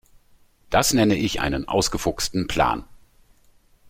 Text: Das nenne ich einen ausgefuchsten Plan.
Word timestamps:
Das 0.71 0.93
nenne 0.95 1.13
ich 1.13 1.41
einen 1.41 1.67
ausgefuchsten 1.67 2.47
Plan. 2.47 2.85